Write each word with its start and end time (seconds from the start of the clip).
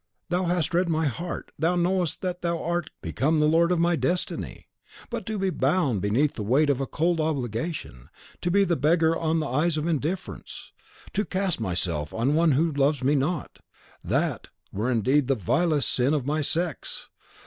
"Thou 0.29 0.45
hast 0.45 0.73
read 0.73 0.89
my 0.89 1.05
heart; 1.05 1.51
thou 1.59 1.75
knowest 1.75 2.21
that 2.21 2.41
thou 2.41 2.57
art 2.59 2.89
become 3.03 3.39
the 3.39 3.45
lord 3.47 3.71
of 3.71 3.77
my 3.79 3.95
destiny. 3.95 4.65
But 5.11 5.27
to 5.27 5.37
be 5.37 5.51
bound 5.51 6.01
beneath 6.01 6.33
the 6.33 6.41
weight 6.41 6.71
of 6.71 6.81
a 6.81 6.87
cold 6.87 7.19
obligation; 7.19 8.09
to 8.41 8.49
be 8.49 8.63
the 8.63 8.75
beggar 8.75 9.15
on 9.15 9.39
the 9.41 9.47
eyes 9.47 9.77
of 9.77 9.85
indifference; 9.85 10.71
to 11.13 11.23
cast 11.23 11.59
myself 11.59 12.15
on 12.15 12.33
one 12.33 12.53
who 12.53 12.71
loves 12.71 13.03
me 13.03 13.13
not, 13.13 13.59
THAT 14.03 14.47
were 14.71 14.89
indeed 14.89 15.27
the 15.27 15.35
vilest 15.35 15.93
sin 15.93 16.15
of 16.15 16.25
my 16.25 16.41
sex. 16.41 17.07